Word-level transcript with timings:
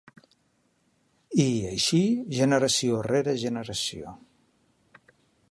I, 0.13 1.45
així, 1.73 2.01
generació 2.39 3.03
rere 3.11 3.37
generació. 3.45 4.17